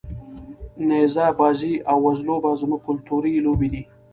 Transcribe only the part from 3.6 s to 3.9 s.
دي.